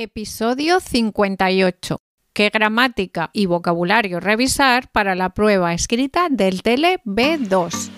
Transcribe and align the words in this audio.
Episodio 0.00 0.78
58. 0.78 1.98
¿Qué 2.32 2.50
gramática 2.50 3.30
y 3.32 3.46
vocabulario 3.46 4.20
revisar 4.20 4.92
para 4.92 5.16
la 5.16 5.30
prueba 5.30 5.74
escrita 5.74 6.28
del 6.30 6.62
Tele 6.62 7.00
B2? 7.04 7.90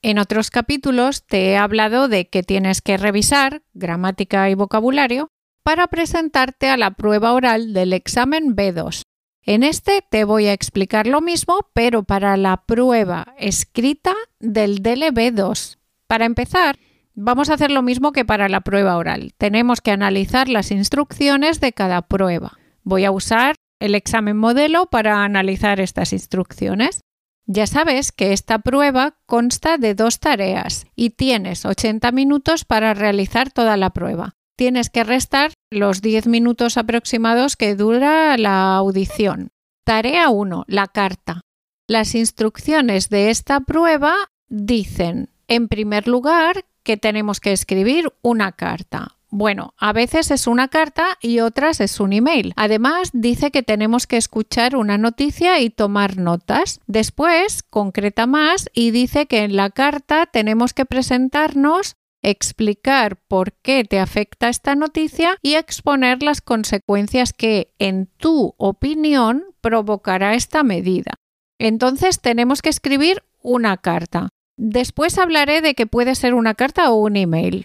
En 0.00 0.20
otros 0.20 0.50
capítulos 0.50 1.26
te 1.26 1.50
he 1.50 1.56
hablado 1.56 2.06
de 2.06 2.28
que 2.28 2.44
tienes 2.44 2.80
que 2.80 2.96
revisar 2.98 3.62
gramática 3.74 4.48
y 4.48 4.54
vocabulario 4.54 5.28
para 5.64 5.88
presentarte 5.88 6.68
a 6.68 6.76
la 6.76 6.92
prueba 6.92 7.32
oral 7.32 7.72
del 7.72 7.92
examen 7.92 8.54
B2. 8.54 9.02
En 9.42 9.64
este 9.64 10.04
te 10.08 10.22
voy 10.22 10.46
a 10.46 10.52
explicar 10.52 11.08
lo 11.08 11.20
mismo, 11.20 11.58
pero 11.72 12.04
para 12.04 12.36
la 12.36 12.58
prueba 12.58 13.34
escrita 13.38 14.14
del 14.38 14.84
DELE 14.84 15.10
B2. 15.10 15.78
Para 16.06 16.26
empezar, 16.26 16.78
vamos 17.14 17.50
a 17.50 17.54
hacer 17.54 17.72
lo 17.72 17.82
mismo 17.82 18.12
que 18.12 18.24
para 18.24 18.48
la 18.48 18.60
prueba 18.60 18.98
oral. 18.98 19.34
Tenemos 19.36 19.80
que 19.80 19.90
analizar 19.90 20.48
las 20.48 20.70
instrucciones 20.70 21.58
de 21.58 21.72
cada 21.72 22.02
prueba. 22.02 22.56
Voy 22.84 23.04
a 23.04 23.10
usar 23.10 23.56
el 23.80 23.94
examen 23.94 24.36
modelo 24.36 24.86
para 24.86 25.24
analizar 25.24 25.80
estas 25.80 26.12
instrucciones. 26.12 27.00
Ya 27.46 27.66
sabes 27.66 28.12
que 28.12 28.32
esta 28.32 28.58
prueba 28.58 29.16
consta 29.26 29.78
de 29.78 29.94
dos 29.94 30.20
tareas 30.20 30.86
y 30.94 31.10
tienes 31.10 31.64
80 31.64 32.12
minutos 32.12 32.64
para 32.64 32.92
realizar 32.94 33.50
toda 33.50 33.76
la 33.76 33.90
prueba. 33.90 34.34
Tienes 34.56 34.90
que 34.90 35.04
restar 35.04 35.52
los 35.70 36.02
10 36.02 36.26
minutos 36.26 36.76
aproximados 36.76 37.56
que 37.56 37.74
dura 37.74 38.36
la 38.36 38.74
audición. 38.74 39.50
Tarea 39.84 40.28
1. 40.28 40.64
La 40.66 40.88
carta. 40.88 41.40
Las 41.86 42.14
instrucciones 42.14 43.08
de 43.08 43.30
esta 43.30 43.60
prueba 43.60 44.14
dicen, 44.48 45.30
en 45.46 45.68
primer 45.68 46.06
lugar, 46.06 46.66
que 46.82 46.96
tenemos 46.96 47.40
que 47.40 47.52
escribir 47.52 48.12
una 48.20 48.52
carta. 48.52 49.17
Bueno, 49.30 49.74
a 49.76 49.92
veces 49.92 50.30
es 50.30 50.46
una 50.46 50.68
carta 50.68 51.18
y 51.20 51.40
otras 51.40 51.80
es 51.80 52.00
un 52.00 52.14
email. 52.14 52.54
Además, 52.56 53.10
dice 53.12 53.50
que 53.50 53.62
tenemos 53.62 54.06
que 54.06 54.16
escuchar 54.16 54.74
una 54.74 54.96
noticia 54.96 55.60
y 55.60 55.68
tomar 55.68 56.16
notas. 56.16 56.80
Después, 56.86 57.62
concreta 57.62 58.26
más 58.26 58.70
y 58.72 58.90
dice 58.90 59.26
que 59.26 59.44
en 59.44 59.54
la 59.54 59.68
carta 59.68 60.26
tenemos 60.26 60.72
que 60.72 60.86
presentarnos 60.86 61.96
explicar 62.22 63.16
por 63.28 63.52
qué 63.52 63.84
te 63.84 64.00
afecta 64.00 64.48
esta 64.48 64.74
noticia 64.74 65.36
y 65.42 65.54
exponer 65.54 66.22
las 66.22 66.40
consecuencias 66.40 67.32
que, 67.32 67.74
en 67.78 68.06
tu 68.16 68.54
opinión, 68.56 69.44
provocará 69.60 70.34
esta 70.34 70.62
medida. 70.62 71.12
Entonces 71.58 72.20
tenemos 72.20 72.62
que 72.62 72.70
escribir 72.70 73.22
una 73.42 73.76
carta. 73.76 74.28
Después 74.56 75.18
hablaré 75.18 75.60
de 75.60 75.74
que 75.74 75.86
puede 75.86 76.14
ser 76.14 76.34
una 76.34 76.54
carta 76.54 76.90
o 76.90 76.96
un 76.96 77.16
email. 77.16 77.64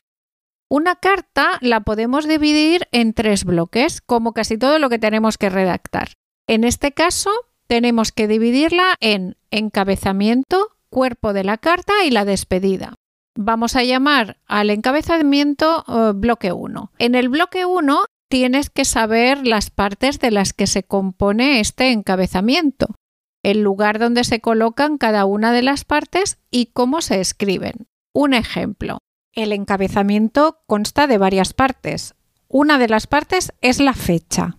Una 0.70 0.96
carta 0.96 1.58
la 1.62 1.82
podemos 1.82 2.28
dividir 2.28 2.88
en 2.92 3.14
tres 3.14 3.44
bloques, 3.44 4.02
como 4.02 4.34
casi 4.34 4.58
todo 4.58 4.80
lo 4.80 4.90
que 4.90 5.00
tenemos 5.00 5.38
que 5.38 5.50
redactar. 5.50 6.14
En 6.48 6.64
este 6.64 6.92
caso, 6.92 7.32
tenemos 7.68 8.12
que 8.12 8.28
dividirla 8.28 8.96
en 9.00 9.38
encabezamiento, 9.52 10.70
cuerpo 10.90 11.34
de 11.34 11.44
la 11.44 11.58
carta 11.58 11.94
y 12.06 12.12
la 12.12 12.26
despedida. 12.26 12.96
Vamos 13.36 13.76
a 13.76 13.84
llamar 13.84 14.38
al 14.46 14.70
encabezamiento 14.70 15.84
eh, 15.88 16.12
bloque 16.16 16.52
1. 16.52 16.92
En 17.00 17.16
el 17.16 17.30
bloque 17.30 17.66
1 17.66 18.06
tienes 18.30 18.70
que 18.70 18.86
saber 18.86 19.46
las 19.48 19.70
partes 19.72 20.20
de 20.20 20.32
las 20.32 20.54
que 20.54 20.68
se 20.68 20.84
compone 20.84 21.60
este 21.60 21.92
encabezamiento, 21.92 22.96
el 23.44 23.62
lugar 23.62 24.00
donde 24.00 24.24
se 24.24 24.40
colocan 24.40 24.98
cada 24.98 25.26
una 25.26 25.52
de 25.52 25.64
las 25.64 25.84
partes 25.84 26.40
y 26.52 26.68
cómo 26.68 27.02
se 27.02 27.20
escriben. 27.20 27.88
Un 28.14 28.34
ejemplo. 28.34 29.00
El 29.34 29.52
encabezamiento 29.52 30.60
consta 30.68 31.08
de 31.08 31.18
varias 31.18 31.54
partes. 31.54 32.14
Una 32.48 32.78
de 32.78 32.88
las 32.88 33.08
partes 33.08 33.52
es 33.62 33.80
la 33.80 33.94
fecha. 33.94 34.58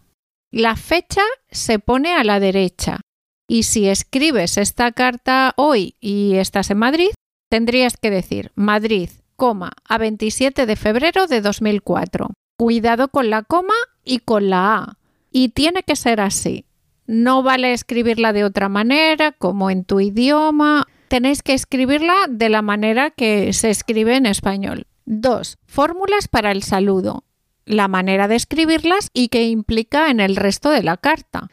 La 0.50 0.74
fecha 0.74 1.22
se 1.48 1.78
pone 1.78 2.14
a 2.14 2.24
la 2.24 2.40
derecha 2.40 3.00
y 3.48 3.64
si 3.64 3.88
escribes 3.88 4.58
esta 4.58 4.90
carta 4.90 5.54
hoy 5.56 5.94
y 6.00 6.34
estás 6.34 6.70
en 6.70 6.78
Madrid, 6.78 7.10
tendrías 7.50 7.96
que 7.96 8.10
decir 8.10 8.50
Madrid, 8.56 9.10
coma, 9.36 9.72
a 9.88 9.98
27 9.98 10.66
de 10.66 10.76
febrero 10.76 11.28
de 11.28 11.40
2004. 11.40 12.30
Cuidado 12.58 13.08
con 13.08 13.30
la 13.30 13.42
coma 13.42 13.74
y 14.04 14.20
con 14.20 14.50
la 14.50 14.76
A. 14.76 14.98
Y 15.30 15.50
tiene 15.50 15.84
que 15.84 15.94
ser 15.94 16.20
así. 16.20 16.66
No 17.06 17.42
vale 17.42 17.72
escribirla 17.72 18.32
de 18.32 18.44
otra 18.44 18.68
manera, 18.68 19.32
como 19.32 19.70
en 19.70 19.84
tu 19.84 20.00
idioma 20.00 20.86
tenéis 21.14 21.44
que 21.44 21.54
escribirla 21.54 22.26
de 22.28 22.48
la 22.48 22.60
manera 22.60 23.12
que 23.12 23.52
se 23.52 23.70
escribe 23.70 24.16
en 24.16 24.26
español. 24.26 24.88
2. 25.04 25.58
Fórmulas 25.64 26.26
para 26.26 26.50
el 26.50 26.64
saludo. 26.64 27.22
La 27.64 27.86
manera 27.86 28.26
de 28.26 28.34
escribirlas 28.34 29.10
y 29.12 29.28
qué 29.28 29.44
implica 29.46 30.10
en 30.10 30.18
el 30.18 30.34
resto 30.34 30.70
de 30.70 30.82
la 30.82 30.96
carta. 30.96 31.50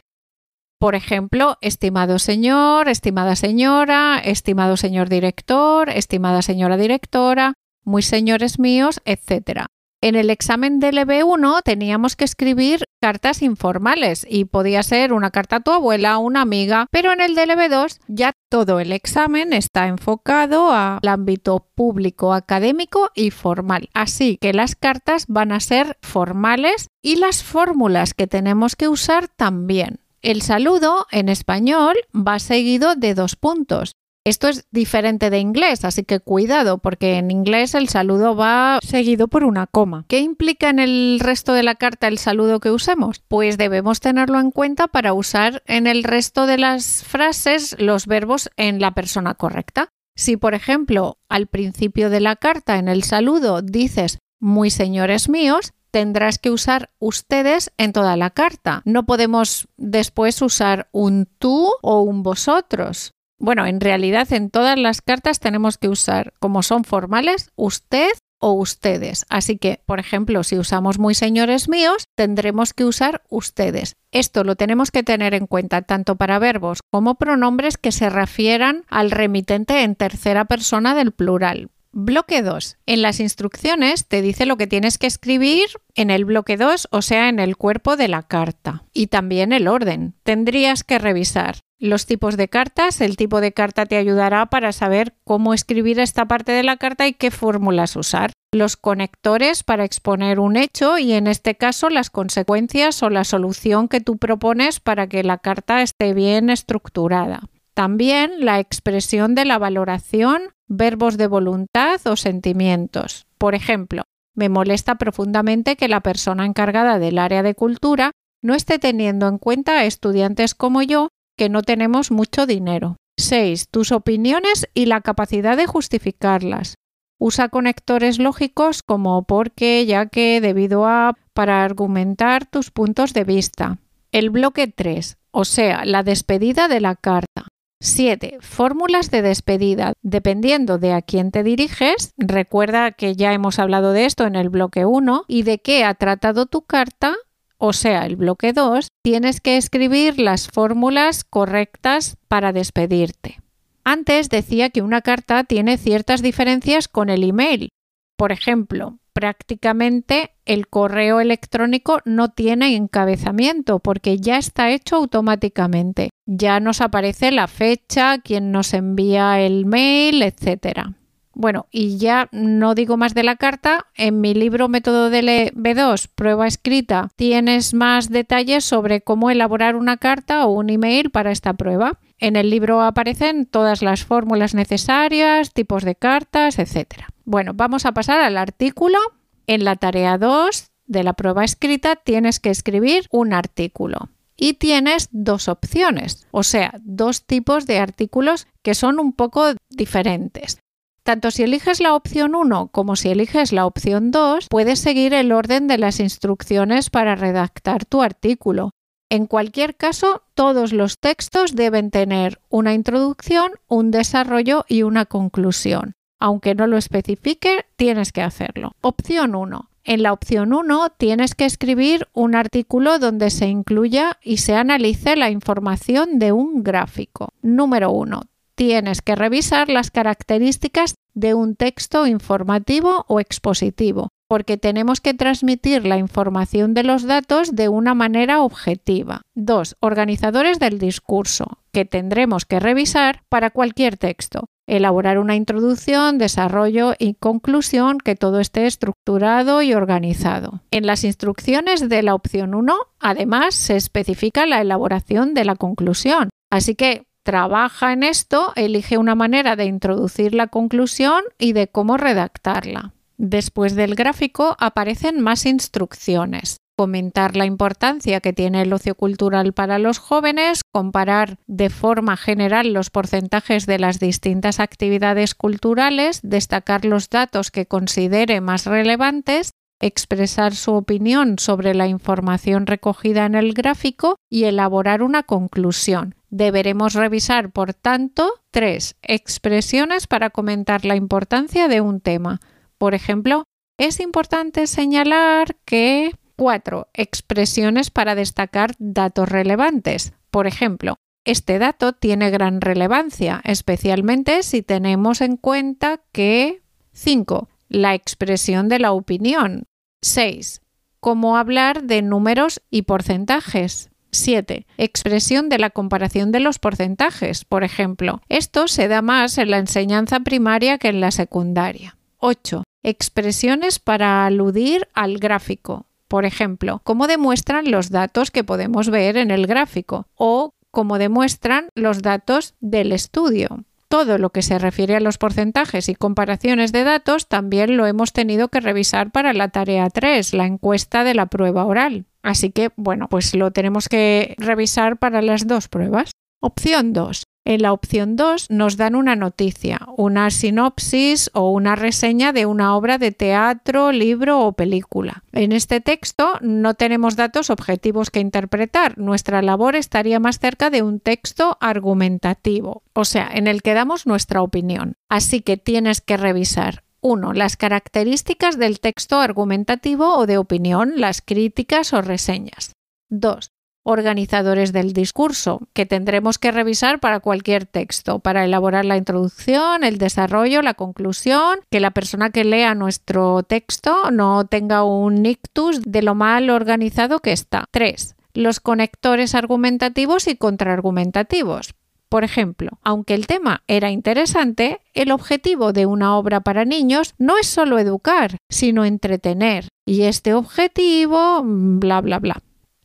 Por 0.80 0.96
ejemplo, 0.96 1.58
estimado 1.60 2.18
señor, 2.18 2.88
estimada 2.88 3.36
señora, 3.36 4.18
estimado 4.18 4.76
señor 4.76 5.08
director, 5.08 5.90
estimada 5.90 6.42
señora 6.42 6.76
directora, 6.76 7.54
muy 7.84 8.02
señores 8.02 8.58
míos, 8.58 9.00
etc. 9.04 9.66
En 10.04 10.16
el 10.16 10.30
examen 10.30 10.80
del 10.80 10.98
EB1 10.98 11.62
teníamos 11.62 12.16
que 12.16 12.24
escribir 12.24 12.86
cartas 13.00 13.40
informales 13.40 14.26
y 14.28 14.46
podía 14.46 14.82
ser 14.82 15.12
una 15.12 15.30
carta 15.30 15.56
a 15.56 15.60
tu 15.60 15.70
abuela, 15.70 16.18
una 16.18 16.40
amiga, 16.40 16.88
pero 16.90 17.12
en 17.12 17.20
el 17.20 17.36
del 17.36 17.50
EB2 17.50 18.00
ya 18.08 18.32
todo 18.50 18.80
el 18.80 18.90
examen 18.90 19.52
está 19.52 19.86
enfocado 19.86 20.72
al 20.72 21.06
ámbito 21.06 21.68
público, 21.76 22.34
académico 22.34 23.10
y 23.14 23.30
formal. 23.30 23.90
Así 23.94 24.38
que 24.40 24.52
las 24.52 24.74
cartas 24.74 25.26
van 25.28 25.52
a 25.52 25.60
ser 25.60 25.96
formales 26.02 26.88
y 27.00 27.14
las 27.16 27.44
fórmulas 27.44 28.12
que 28.12 28.26
tenemos 28.26 28.74
que 28.74 28.88
usar 28.88 29.28
también. 29.28 30.00
El 30.20 30.42
saludo 30.42 31.06
en 31.12 31.28
español 31.28 31.94
va 32.12 32.40
seguido 32.40 32.96
de 32.96 33.14
dos 33.14 33.36
puntos. 33.36 33.92
Esto 34.24 34.48
es 34.48 34.66
diferente 34.70 35.30
de 35.30 35.40
inglés, 35.40 35.84
así 35.84 36.04
que 36.04 36.20
cuidado, 36.20 36.78
porque 36.78 37.16
en 37.16 37.32
inglés 37.32 37.74
el 37.74 37.88
saludo 37.88 38.36
va 38.36 38.78
seguido 38.80 39.26
por 39.26 39.42
una 39.42 39.66
coma. 39.66 40.04
¿Qué 40.06 40.20
implica 40.20 40.70
en 40.70 40.78
el 40.78 41.18
resto 41.20 41.54
de 41.54 41.64
la 41.64 41.74
carta 41.74 42.06
el 42.06 42.18
saludo 42.18 42.60
que 42.60 42.70
usemos? 42.70 43.18
Pues 43.26 43.58
debemos 43.58 43.98
tenerlo 43.98 44.38
en 44.38 44.52
cuenta 44.52 44.86
para 44.86 45.12
usar 45.12 45.64
en 45.66 45.88
el 45.88 46.04
resto 46.04 46.46
de 46.46 46.56
las 46.56 47.02
frases 47.02 47.74
los 47.80 48.06
verbos 48.06 48.48
en 48.56 48.80
la 48.80 48.94
persona 48.94 49.34
correcta. 49.34 49.88
Si, 50.14 50.36
por 50.36 50.54
ejemplo, 50.54 51.18
al 51.28 51.48
principio 51.48 52.08
de 52.08 52.20
la 52.20 52.36
carta 52.36 52.78
en 52.78 52.88
el 52.88 53.02
saludo 53.02 53.60
dices 53.60 54.18
muy 54.38 54.70
señores 54.70 55.28
míos, 55.28 55.72
tendrás 55.90 56.38
que 56.38 56.50
usar 56.50 56.90
ustedes 57.00 57.72
en 57.76 57.92
toda 57.92 58.16
la 58.16 58.30
carta. 58.30 58.82
No 58.84 59.04
podemos 59.04 59.66
después 59.76 60.40
usar 60.42 60.88
un 60.92 61.26
tú 61.38 61.70
o 61.82 62.02
un 62.02 62.22
vosotros. 62.22 63.12
Bueno, 63.42 63.66
en 63.66 63.80
realidad 63.80 64.32
en 64.32 64.50
todas 64.50 64.78
las 64.78 65.02
cartas 65.02 65.40
tenemos 65.40 65.76
que 65.76 65.88
usar, 65.88 66.32
como 66.38 66.62
son 66.62 66.84
formales, 66.84 67.50
usted 67.56 68.12
o 68.38 68.52
ustedes. 68.52 69.26
Así 69.30 69.58
que, 69.58 69.80
por 69.84 69.98
ejemplo, 69.98 70.44
si 70.44 70.56
usamos 70.56 71.00
muy 71.00 71.16
señores 71.16 71.68
míos, 71.68 72.04
tendremos 72.14 72.72
que 72.72 72.84
usar 72.84 73.22
ustedes. 73.30 73.96
Esto 74.12 74.44
lo 74.44 74.54
tenemos 74.54 74.92
que 74.92 75.02
tener 75.02 75.34
en 75.34 75.48
cuenta 75.48 75.82
tanto 75.82 76.14
para 76.14 76.38
verbos 76.38 76.82
como 76.92 77.16
pronombres 77.16 77.76
que 77.78 77.90
se 77.90 78.10
refieran 78.10 78.84
al 78.88 79.10
remitente 79.10 79.82
en 79.82 79.96
tercera 79.96 80.44
persona 80.44 80.94
del 80.94 81.10
plural. 81.10 81.71
Bloque 81.94 82.40
2. 82.40 82.78
En 82.86 83.02
las 83.02 83.20
instrucciones 83.20 84.08
te 84.08 84.22
dice 84.22 84.46
lo 84.46 84.56
que 84.56 84.66
tienes 84.66 84.96
que 84.96 85.06
escribir 85.06 85.66
en 85.94 86.10
el 86.10 86.24
bloque 86.24 86.56
2, 86.56 86.88
o 86.90 87.02
sea, 87.02 87.28
en 87.28 87.38
el 87.38 87.58
cuerpo 87.58 87.96
de 87.96 88.08
la 88.08 88.22
carta. 88.22 88.84
Y 88.94 89.08
también 89.08 89.52
el 89.52 89.68
orden. 89.68 90.14
Tendrías 90.22 90.84
que 90.84 90.98
revisar 90.98 91.58
los 91.78 92.06
tipos 92.06 92.38
de 92.38 92.48
cartas. 92.48 93.02
El 93.02 93.18
tipo 93.18 93.42
de 93.42 93.52
carta 93.52 93.84
te 93.84 93.98
ayudará 93.98 94.46
para 94.46 94.72
saber 94.72 95.14
cómo 95.24 95.52
escribir 95.52 96.00
esta 96.00 96.24
parte 96.24 96.52
de 96.52 96.62
la 96.62 96.78
carta 96.78 97.06
y 97.06 97.12
qué 97.12 97.30
fórmulas 97.30 97.94
usar. 97.94 98.32
Los 98.52 98.78
conectores 98.78 99.62
para 99.62 99.84
exponer 99.84 100.40
un 100.40 100.56
hecho 100.56 100.96
y 100.96 101.12
en 101.12 101.26
este 101.26 101.56
caso 101.56 101.90
las 101.90 102.08
consecuencias 102.08 103.02
o 103.02 103.10
la 103.10 103.24
solución 103.24 103.88
que 103.88 104.00
tú 104.00 104.16
propones 104.16 104.80
para 104.80 105.08
que 105.08 105.22
la 105.24 105.38
carta 105.38 105.82
esté 105.82 106.14
bien 106.14 106.48
estructurada. 106.48 107.42
También 107.74 108.44
la 108.44 108.60
expresión 108.60 109.34
de 109.34 109.44
la 109.44 109.58
valoración, 109.58 110.42
verbos 110.68 111.16
de 111.16 111.26
voluntad 111.26 112.00
o 112.06 112.16
sentimientos. 112.16 113.26
Por 113.38 113.54
ejemplo, 113.54 114.02
me 114.34 114.48
molesta 114.48 114.96
profundamente 114.96 115.76
que 115.76 115.88
la 115.88 116.00
persona 116.00 116.44
encargada 116.44 116.98
del 116.98 117.18
área 117.18 117.42
de 117.42 117.54
cultura 117.54 118.12
no 118.42 118.54
esté 118.54 118.78
teniendo 118.78 119.28
en 119.28 119.38
cuenta 119.38 119.78
a 119.78 119.84
estudiantes 119.84 120.54
como 120.54 120.82
yo 120.82 121.08
que 121.36 121.48
no 121.48 121.62
tenemos 121.62 122.10
mucho 122.10 122.46
dinero. 122.46 122.96
6. 123.18 123.68
Tus 123.70 123.92
opiniones 123.92 124.68
y 124.74 124.86
la 124.86 125.00
capacidad 125.00 125.56
de 125.56 125.66
justificarlas. 125.66 126.74
Usa 127.18 127.48
conectores 127.48 128.18
lógicos 128.18 128.82
como 128.82 129.22
porque, 129.24 129.86
ya 129.86 130.06
que, 130.06 130.40
debido 130.40 130.86
a, 130.86 131.14
para 131.32 131.64
argumentar 131.64 132.46
tus 132.46 132.70
puntos 132.70 133.12
de 133.14 133.24
vista. 133.24 133.78
El 134.10 134.30
bloque 134.30 134.66
3, 134.66 135.18
o 135.30 135.44
sea, 135.44 135.84
la 135.84 136.02
despedida 136.02 136.68
de 136.68 136.80
la 136.80 136.96
carta. 136.96 137.46
7. 137.82 138.38
Fórmulas 138.40 139.10
de 139.10 139.22
despedida. 139.22 139.92
Dependiendo 140.02 140.78
de 140.78 140.92
a 140.92 141.02
quién 141.02 141.32
te 141.32 141.42
diriges, 141.42 142.12
recuerda 142.16 142.92
que 142.92 143.16
ya 143.16 143.32
hemos 143.32 143.58
hablado 143.58 143.92
de 143.92 144.04
esto 144.04 144.24
en 144.24 144.36
el 144.36 144.50
bloque 144.50 144.84
1 144.84 145.24
y 145.26 145.42
de 145.42 145.58
qué 145.58 145.84
ha 145.84 145.94
tratado 145.94 146.46
tu 146.46 146.62
carta, 146.62 147.16
o 147.58 147.72
sea, 147.72 148.06
el 148.06 148.14
bloque 148.14 148.52
2, 148.52 148.86
tienes 149.02 149.40
que 149.40 149.56
escribir 149.56 150.20
las 150.20 150.48
fórmulas 150.48 151.24
correctas 151.24 152.16
para 152.28 152.52
despedirte. 152.52 153.40
Antes 153.82 154.28
decía 154.28 154.70
que 154.70 154.82
una 154.82 155.02
carta 155.02 155.42
tiene 155.42 155.76
ciertas 155.76 156.22
diferencias 156.22 156.86
con 156.86 157.10
el 157.10 157.24
email. 157.24 157.70
Por 158.16 158.30
ejemplo, 158.30 158.98
prácticamente 159.12 160.32
el 160.44 160.68
correo 160.68 161.20
electrónico 161.20 162.00
no 162.04 162.30
tiene 162.30 162.74
encabezamiento 162.74 163.78
porque 163.78 164.18
ya 164.18 164.38
está 164.38 164.70
hecho 164.70 164.96
automáticamente. 164.96 166.10
Ya 166.26 166.60
nos 166.60 166.80
aparece 166.80 167.30
la 167.30 167.46
fecha, 167.46 168.18
quién 168.18 168.52
nos 168.52 168.74
envía 168.74 169.40
el 169.40 169.66
mail, 169.66 170.22
etcétera. 170.22 170.94
Bueno, 171.34 171.66
y 171.70 171.96
ya 171.96 172.28
no 172.30 172.74
digo 172.74 172.96
más 172.96 173.14
de 173.14 173.22
la 173.22 173.36
carta. 173.36 173.86
En 173.94 174.20
mi 174.20 174.34
libro 174.34 174.68
Método 174.68 175.08
de 175.08 175.52
B2, 175.54 176.08
prueba 176.14 176.46
escrita, 176.46 177.08
tienes 177.16 177.72
más 177.72 178.10
detalles 178.10 178.64
sobre 178.64 179.00
cómo 179.00 179.30
elaborar 179.30 179.76
una 179.76 179.96
carta 179.96 180.44
o 180.46 180.52
un 180.52 180.68
email 180.68 181.10
para 181.10 181.32
esta 181.32 181.54
prueba. 181.54 181.98
En 182.18 182.36
el 182.36 182.50
libro 182.50 182.82
aparecen 182.82 183.46
todas 183.46 183.82
las 183.82 184.04
fórmulas 184.04 184.54
necesarias, 184.54 185.52
tipos 185.52 185.84
de 185.84 185.96
cartas, 185.96 186.58
etc. 186.58 187.11
Bueno, 187.32 187.52
vamos 187.54 187.86
a 187.86 187.92
pasar 187.92 188.20
al 188.20 188.36
artículo. 188.36 188.98
En 189.46 189.64
la 189.64 189.76
tarea 189.76 190.18
2 190.18 190.66
de 190.84 191.02
la 191.02 191.14
prueba 191.14 191.44
escrita 191.44 191.96
tienes 191.96 192.40
que 192.40 192.50
escribir 192.50 193.06
un 193.10 193.32
artículo 193.32 194.10
y 194.36 194.52
tienes 194.52 195.08
dos 195.12 195.48
opciones, 195.48 196.26
o 196.30 196.42
sea, 196.42 196.74
dos 196.82 197.24
tipos 197.24 197.64
de 197.64 197.78
artículos 197.78 198.48
que 198.60 198.74
son 198.74 199.00
un 199.00 199.14
poco 199.14 199.46
diferentes. 199.70 200.58
Tanto 201.04 201.30
si 201.30 201.44
eliges 201.44 201.80
la 201.80 201.94
opción 201.94 202.34
1 202.34 202.68
como 202.68 202.96
si 202.96 203.08
eliges 203.08 203.52
la 203.52 203.64
opción 203.64 204.10
2, 204.10 204.48
puedes 204.50 204.80
seguir 204.80 205.14
el 205.14 205.32
orden 205.32 205.68
de 205.68 205.78
las 205.78 206.00
instrucciones 206.00 206.90
para 206.90 207.14
redactar 207.16 207.86
tu 207.86 208.02
artículo. 208.02 208.72
En 209.08 209.24
cualquier 209.24 209.74
caso, 209.74 210.22
todos 210.34 210.74
los 210.74 210.98
textos 210.98 211.56
deben 211.56 211.90
tener 211.90 212.42
una 212.50 212.74
introducción, 212.74 213.52
un 213.68 213.90
desarrollo 213.90 214.66
y 214.68 214.82
una 214.82 215.06
conclusión. 215.06 215.94
Aunque 216.22 216.54
no 216.54 216.68
lo 216.68 216.76
especifique, 216.76 217.66
tienes 217.74 218.12
que 218.12 218.22
hacerlo. 218.22 218.76
Opción 218.80 219.34
1. 219.34 219.68
En 219.82 220.04
la 220.04 220.12
opción 220.12 220.52
1 220.52 220.90
tienes 220.96 221.34
que 221.34 221.46
escribir 221.46 222.06
un 222.12 222.36
artículo 222.36 223.00
donde 223.00 223.28
se 223.28 223.48
incluya 223.48 224.20
y 224.22 224.36
se 224.36 224.54
analice 224.54 225.16
la 225.16 225.30
información 225.30 226.20
de 226.20 226.30
un 226.30 226.62
gráfico. 226.62 227.30
Número 227.42 227.90
1 227.90 228.22
tienes 228.54 229.02
que 229.02 229.16
revisar 229.16 229.68
las 229.68 229.90
características 229.90 230.94
de 231.14 231.34
un 231.34 231.56
texto 231.56 232.06
informativo 232.06 233.04
o 233.08 233.18
expositivo, 233.18 234.10
porque 234.28 234.56
tenemos 234.56 235.00
que 235.00 235.14
transmitir 235.14 235.84
la 235.84 235.98
información 235.98 236.72
de 236.74 236.84
los 236.84 237.02
datos 237.02 237.56
de 237.56 237.68
una 237.68 237.94
manera 237.94 238.42
objetiva. 238.42 239.22
2. 239.34 239.76
Organizadores 239.80 240.60
del 240.60 240.78
discurso, 240.78 241.58
que 241.72 241.84
tendremos 241.84 242.44
que 242.44 242.60
revisar 242.60 243.22
para 243.28 243.50
cualquier 243.50 243.96
texto. 243.96 244.44
Elaborar 244.72 245.18
una 245.18 245.36
introducción, 245.36 246.16
desarrollo 246.16 246.94
y 246.98 247.12
conclusión 247.12 247.98
que 247.98 248.16
todo 248.16 248.40
esté 248.40 248.64
estructurado 248.64 249.60
y 249.60 249.74
organizado. 249.74 250.62
En 250.70 250.86
las 250.86 251.04
instrucciones 251.04 251.90
de 251.90 252.02
la 252.02 252.14
opción 252.14 252.54
1, 252.54 252.74
además, 252.98 253.54
se 253.54 253.76
especifica 253.76 254.46
la 254.46 254.62
elaboración 254.62 255.34
de 255.34 255.44
la 255.44 255.56
conclusión. 255.56 256.30
Así 256.50 256.74
que 256.74 257.04
trabaja 257.22 257.92
en 257.92 258.02
esto, 258.02 258.54
elige 258.56 258.96
una 258.96 259.14
manera 259.14 259.56
de 259.56 259.66
introducir 259.66 260.32
la 260.32 260.46
conclusión 260.46 261.22
y 261.38 261.52
de 261.52 261.68
cómo 261.68 261.98
redactarla. 261.98 262.94
Después 263.18 263.74
del 263.74 263.94
gráfico 263.94 264.56
aparecen 264.58 265.20
más 265.20 265.44
instrucciones. 265.44 266.56
Comentar 266.76 267.36
la 267.36 267.44
importancia 267.44 268.20
que 268.20 268.32
tiene 268.32 268.62
el 268.62 268.72
ocio 268.72 268.94
cultural 268.94 269.52
para 269.52 269.78
los 269.78 269.98
jóvenes, 269.98 270.62
comparar 270.72 271.38
de 271.46 271.70
forma 271.70 272.16
general 272.16 272.72
los 272.72 272.90
porcentajes 272.90 273.66
de 273.66 273.78
las 273.78 274.00
distintas 274.00 274.58
actividades 274.60 275.34
culturales, 275.34 276.20
destacar 276.22 276.84
los 276.84 277.10
datos 277.10 277.50
que 277.50 277.66
considere 277.66 278.40
más 278.40 278.66
relevantes 278.66 279.52
expresar 279.82 280.54
su 280.54 280.72
opinión 280.72 281.38
sobre 281.38 281.74
la 281.74 281.88
información 281.88 282.66
recogida 282.66 283.26
en 283.26 283.34
el 283.34 283.52
gráfico 283.52 284.16
y 284.30 284.44
elaborar 284.44 285.02
una 285.02 285.24
conclusión. 285.24 286.14
Deberemos 286.30 286.94
revisar, 286.94 287.50
por 287.50 287.74
tanto, 287.74 288.32
tres 288.50 288.96
expresiones 289.02 290.06
para 290.06 290.30
comentar 290.30 290.84
la 290.86 290.96
importancia 290.96 291.68
de 291.68 291.80
un 291.82 292.00
tema. 292.00 292.40
Por 292.78 292.94
ejemplo, 292.94 293.44
es 293.76 294.00
importante 294.00 294.66
señalar 294.66 295.56
que 295.66 296.12
cuatro 296.36 296.88
expresiones 296.94 297.90
para 297.90 298.14
destacar 298.14 298.74
datos 298.78 299.28
relevantes. 299.28 300.12
Por 300.30 300.46
ejemplo, 300.46 300.96
este 301.24 301.58
dato 301.58 301.92
tiene 301.92 302.30
gran 302.30 302.60
relevancia, 302.60 303.40
especialmente 303.44 304.42
si 304.42 304.62
tenemos 304.62 305.20
en 305.20 305.36
cuenta 305.36 306.00
que 306.12 306.62
5. 306.92 307.48
La 307.68 307.94
expresión 307.94 308.68
de 308.68 308.80
la 308.80 308.92
opinión. 308.92 309.64
6. 310.02 310.62
Cómo 310.98 311.36
hablar 311.36 311.84
de 311.84 312.02
números 312.02 312.60
y 312.70 312.82
porcentajes. 312.82 313.90
7. 314.10 314.66
Expresión 314.76 315.48
de 315.48 315.58
la 315.58 315.70
comparación 315.70 316.32
de 316.32 316.40
los 316.40 316.58
porcentajes, 316.58 317.44
por 317.44 317.64
ejemplo. 317.64 318.20
Esto 318.28 318.68
se 318.68 318.88
da 318.88 319.00
más 319.00 319.38
en 319.38 319.50
la 319.50 319.58
enseñanza 319.58 320.20
primaria 320.20 320.78
que 320.78 320.88
en 320.88 321.00
la 321.00 321.12
secundaria. 321.12 321.96
8. 322.18 322.64
Expresiones 322.82 323.78
para 323.78 324.26
aludir 324.26 324.88
al 324.92 325.18
gráfico. 325.18 325.86
Por 326.12 326.26
ejemplo, 326.26 326.82
cómo 326.84 327.06
demuestran 327.06 327.70
los 327.70 327.88
datos 327.88 328.30
que 328.30 328.44
podemos 328.44 328.90
ver 328.90 329.16
en 329.16 329.30
el 329.30 329.46
gráfico 329.46 330.08
o 330.14 330.52
cómo 330.70 330.98
demuestran 330.98 331.70
los 331.74 332.02
datos 332.02 332.52
del 332.60 332.92
estudio 332.92 333.64
todo 333.88 334.18
lo 334.18 334.28
que 334.28 334.42
se 334.42 334.58
refiere 334.58 334.96
a 334.96 335.00
los 335.00 335.16
porcentajes 335.16 335.88
y 335.88 335.94
comparaciones 335.94 336.72
de 336.72 336.84
datos 336.84 337.28
también 337.28 337.78
lo 337.78 337.86
hemos 337.86 338.12
tenido 338.12 338.48
que 338.48 338.60
revisar 338.60 339.10
para 339.10 339.32
la 339.32 339.48
tarea 339.48 339.88
3, 339.88 340.34
la 340.34 340.46
encuesta 340.46 341.02
de 341.02 341.14
la 341.14 341.26
prueba 341.26 341.66
oral. 341.66 342.06
Así 342.22 342.50
que, 342.50 342.70
bueno, 342.76 343.08
pues 343.08 343.34
lo 343.34 343.50
tenemos 343.50 343.90
que 343.90 344.34
revisar 344.38 344.98
para 344.98 345.20
las 345.20 345.46
dos 345.46 345.68
pruebas. 345.68 346.12
Opción 346.40 346.94
2. 346.94 347.24
En 347.44 347.62
la 347.62 347.72
opción 347.72 348.14
2 348.14 348.50
nos 348.50 348.76
dan 348.76 348.94
una 348.94 349.16
noticia, 349.16 349.80
una 349.96 350.30
sinopsis 350.30 351.28
o 351.34 351.50
una 351.50 351.74
reseña 351.74 352.32
de 352.32 352.46
una 352.46 352.76
obra 352.76 352.98
de 352.98 353.10
teatro, 353.10 353.90
libro 353.90 354.40
o 354.46 354.52
película. 354.52 355.24
En 355.32 355.50
este 355.50 355.80
texto 355.80 356.38
no 356.40 356.74
tenemos 356.74 357.16
datos 357.16 357.50
objetivos 357.50 358.10
que 358.10 358.20
interpretar. 358.20 358.96
Nuestra 358.96 359.42
labor 359.42 359.74
estaría 359.74 360.20
más 360.20 360.38
cerca 360.38 360.70
de 360.70 360.82
un 360.82 361.00
texto 361.00 361.58
argumentativo, 361.60 362.84
o 362.92 363.04
sea, 363.04 363.28
en 363.32 363.48
el 363.48 363.62
que 363.62 363.74
damos 363.74 364.06
nuestra 364.06 364.40
opinión. 364.40 364.94
Así 365.08 365.40
que 365.40 365.56
tienes 365.56 366.00
que 366.00 366.16
revisar 366.16 366.84
1. 367.00 367.32
Las 367.32 367.56
características 367.56 368.56
del 368.56 368.78
texto 368.78 369.18
argumentativo 369.18 370.16
o 370.16 370.26
de 370.26 370.38
opinión, 370.38 370.92
las 370.96 371.20
críticas 371.20 371.92
o 371.92 372.02
reseñas. 372.02 372.72
2. 373.10 373.50
Organizadores 373.84 374.72
del 374.72 374.92
discurso, 374.92 375.60
que 375.72 375.86
tendremos 375.86 376.38
que 376.38 376.52
revisar 376.52 377.00
para 377.00 377.20
cualquier 377.20 377.66
texto, 377.66 378.18
para 378.18 378.44
elaborar 378.44 378.84
la 378.84 378.96
introducción, 378.96 379.84
el 379.84 379.98
desarrollo, 379.98 380.62
la 380.62 380.74
conclusión, 380.74 381.60
que 381.70 381.80
la 381.80 381.90
persona 381.90 382.30
que 382.30 382.44
lea 382.44 382.74
nuestro 382.74 383.42
texto 383.42 384.10
no 384.10 384.46
tenga 384.46 384.84
un 384.84 385.24
ictus 385.26 385.82
de 385.82 386.02
lo 386.02 386.14
mal 386.14 386.50
organizado 386.50 387.20
que 387.20 387.32
está. 387.32 387.64
3. 387.70 388.14
Los 388.34 388.60
conectores 388.60 389.34
argumentativos 389.34 390.26
y 390.28 390.36
contraargumentativos. 390.36 391.74
Por 392.08 392.24
ejemplo, 392.24 392.78
aunque 392.82 393.14
el 393.14 393.26
tema 393.26 393.62
era 393.66 393.90
interesante, 393.90 394.80
el 394.92 395.12
objetivo 395.12 395.72
de 395.72 395.86
una 395.86 396.16
obra 396.18 396.40
para 396.40 396.66
niños 396.66 397.14
no 397.16 397.38
es 397.38 397.46
solo 397.46 397.78
educar, 397.78 398.36
sino 398.50 398.84
entretener. 398.84 399.68
Y 399.86 400.02
este 400.02 400.34
objetivo, 400.34 401.40
bla, 401.42 402.02
bla, 402.02 402.18
bla 402.18 402.42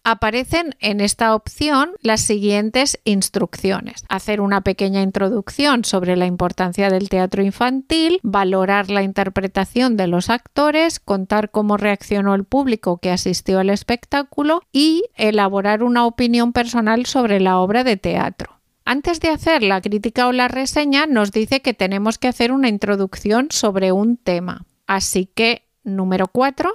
aparecen 0.07 0.73
en 0.79 1.01
esta 1.01 1.35
opción 1.35 1.91
las 2.01 2.21
siguientes 2.21 2.97
instrucciones. 3.03 4.05
Hacer 4.07 4.39
una 4.39 4.61
pequeña 4.61 5.01
introducción 5.01 5.83
sobre 5.83 6.15
la 6.15 6.25
importancia 6.25 6.89
del 6.89 7.09
teatro 7.09 7.43
infantil, 7.43 8.21
valorar 8.23 8.89
la 8.89 9.03
interpretación 9.03 9.97
de 9.97 10.07
los 10.07 10.29
actores, 10.29 11.01
contar 11.01 11.51
cómo 11.51 11.75
reaccionó 11.75 12.35
el 12.35 12.45
público 12.45 12.99
que 12.99 13.11
asistió 13.11 13.59
al 13.59 13.69
espectáculo 13.69 14.61
y 14.71 15.03
elaborar 15.15 15.83
una 15.83 16.05
opinión 16.05 16.53
personal 16.53 17.05
sobre 17.05 17.41
la 17.41 17.59
obra 17.59 17.83
de 17.83 17.97
teatro. 17.97 18.61
Antes 18.85 19.19
de 19.19 19.27
hacer 19.27 19.61
la 19.61 19.81
crítica 19.81 20.29
o 20.29 20.31
la 20.31 20.47
reseña, 20.47 21.05
nos 21.05 21.33
dice 21.33 21.61
que 21.61 21.73
tenemos 21.73 22.17
que 22.17 22.29
hacer 22.29 22.53
una 22.53 22.69
introducción 22.69 23.47
sobre 23.51 23.91
un 23.91 24.15
tema. 24.15 24.65
Así 24.85 25.25
que, 25.25 25.67
número 25.83 26.29
4, 26.29 26.71